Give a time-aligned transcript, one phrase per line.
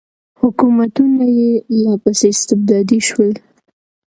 [0.41, 1.51] حکومتونه یې
[1.81, 3.33] لا پسې استبدادي شول.